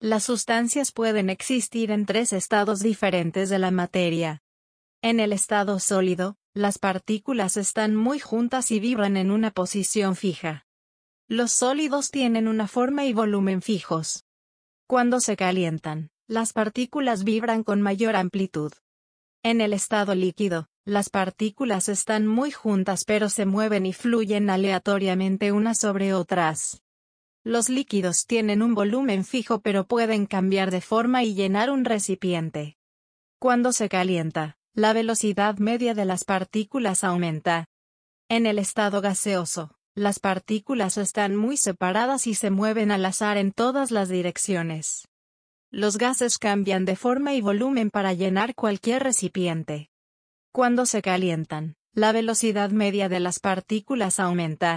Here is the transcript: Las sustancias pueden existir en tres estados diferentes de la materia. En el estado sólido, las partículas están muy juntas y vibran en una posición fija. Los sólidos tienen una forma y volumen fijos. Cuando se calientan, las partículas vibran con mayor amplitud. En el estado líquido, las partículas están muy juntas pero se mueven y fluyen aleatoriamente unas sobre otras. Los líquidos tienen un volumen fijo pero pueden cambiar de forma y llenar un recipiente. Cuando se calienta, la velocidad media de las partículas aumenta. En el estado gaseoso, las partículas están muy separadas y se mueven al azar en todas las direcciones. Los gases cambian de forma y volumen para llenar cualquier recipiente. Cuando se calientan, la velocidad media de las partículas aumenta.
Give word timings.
Las 0.00 0.22
sustancias 0.22 0.92
pueden 0.92 1.28
existir 1.28 1.90
en 1.90 2.06
tres 2.06 2.32
estados 2.32 2.78
diferentes 2.78 3.48
de 3.50 3.58
la 3.58 3.72
materia. 3.72 4.42
En 5.02 5.18
el 5.18 5.32
estado 5.32 5.80
sólido, 5.80 6.36
las 6.54 6.78
partículas 6.78 7.56
están 7.56 7.96
muy 7.96 8.20
juntas 8.20 8.70
y 8.70 8.78
vibran 8.78 9.16
en 9.16 9.32
una 9.32 9.50
posición 9.50 10.14
fija. 10.14 10.66
Los 11.26 11.50
sólidos 11.50 12.12
tienen 12.12 12.46
una 12.46 12.68
forma 12.68 13.06
y 13.06 13.12
volumen 13.12 13.60
fijos. 13.60 14.24
Cuando 14.86 15.18
se 15.18 15.36
calientan, 15.36 16.10
las 16.28 16.52
partículas 16.52 17.24
vibran 17.24 17.64
con 17.64 17.82
mayor 17.82 18.14
amplitud. 18.14 18.72
En 19.42 19.60
el 19.60 19.72
estado 19.72 20.14
líquido, 20.14 20.68
las 20.84 21.10
partículas 21.10 21.88
están 21.88 22.24
muy 22.24 22.52
juntas 22.52 23.02
pero 23.04 23.28
se 23.28 23.46
mueven 23.46 23.84
y 23.84 23.92
fluyen 23.92 24.48
aleatoriamente 24.48 25.50
unas 25.50 25.80
sobre 25.80 26.14
otras. 26.14 26.82
Los 27.48 27.70
líquidos 27.70 28.26
tienen 28.26 28.60
un 28.60 28.74
volumen 28.74 29.24
fijo 29.24 29.62
pero 29.62 29.86
pueden 29.86 30.26
cambiar 30.26 30.70
de 30.70 30.82
forma 30.82 31.24
y 31.24 31.32
llenar 31.32 31.70
un 31.70 31.86
recipiente. 31.86 32.76
Cuando 33.38 33.72
se 33.72 33.88
calienta, 33.88 34.58
la 34.74 34.92
velocidad 34.92 35.56
media 35.56 35.94
de 35.94 36.04
las 36.04 36.24
partículas 36.24 37.04
aumenta. 37.04 37.64
En 38.28 38.44
el 38.44 38.58
estado 38.58 39.00
gaseoso, 39.00 39.78
las 39.94 40.18
partículas 40.18 40.98
están 40.98 41.36
muy 41.36 41.56
separadas 41.56 42.26
y 42.26 42.34
se 42.34 42.50
mueven 42.50 42.90
al 42.90 43.06
azar 43.06 43.38
en 43.38 43.52
todas 43.52 43.92
las 43.92 44.10
direcciones. 44.10 45.08
Los 45.70 45.96
gases 45.96 46.36
cambian 46.36 46.84
de 46.84 46.96
forma 46.96 47.32
y 47.32 47.40
volumen 47.40 47.88
para 47.88 48.12
llenar 48.12 48.54
cualquier 48.54 49.04
recipiente. 49.04 49.88
Cuando 50.52 50.84
se 50.84 51.00
calientan, 51.00 51.76
la 51.94 52.12
velocidad 52.12 52.72
media 52.72 53.08
de 53.08 53.20
las 53.20 53.40
partículas 53.40 54.20
aumenta. 54.20 54.76